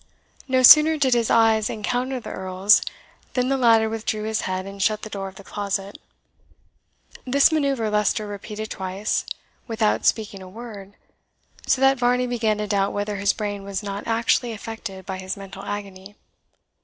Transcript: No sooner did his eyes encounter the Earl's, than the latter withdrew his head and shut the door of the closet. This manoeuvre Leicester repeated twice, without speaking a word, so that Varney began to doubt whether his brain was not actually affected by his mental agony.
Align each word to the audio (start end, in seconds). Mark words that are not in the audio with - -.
No 0.47 0.63
sooner 0.63 0.97
did 0.97 1.13
his 1.13 1.29
eyes 1.29 1.69
encounter 1.69 2.19
the 2.19 2.31
Earl's, 2.31 2.81
than 3.35 3.49
the 3.49 3.55
latter 3.55 3.87
withdrew 3.87 4.23
his 4.23 4.41
head 4.49 4.65
and 4.65 4.81
shut 4.81 5.03
the 5.03 5.11
door 5.11 5.27
of 5.27 5.35
the 5.35 5.43
closet. 5.43 5.99
This 7.23 7.51
manoeuvre 7.51 7.87
Leicester 7.87 8.25
repeated 8.25 8.71
twice, 8.71 9.27
without 9.67 10.07
speaking 10.07 10.41
a 10.41 10.49
word, 10.49 10.93
so 11.67 11.81
that 11.81 11.99
Varney 11.99 12.25
began 12.25 12.57
to 12.57 12.65
doubt 12.65 12.93
whether 12.93 13.17
his 13.17 13.31
brain 13.33 13.61
was 13.61 13.83
not 13.83 14.07
actually 14.07 14.53
affected 14.53 15.05
by 15.05 15.19
his 15.19 15.37
mental 15.37 15.61
agony. 15.63 16.15